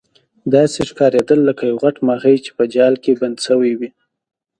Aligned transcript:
داسې 0.53 0.79
ښکاریدل 0.89 1.39
لکه 1.49 1.63
یو 1.69 1.77
غټ 1.83 1.95
ماهي 2.07 2.35
چې 2.45 2.51
په 2.57 2.63
جال 2.73 2.93
کې 3.03 3.11
بند 3.21 3.37
شوی 3.47 3.71
وي. 3.79 3.89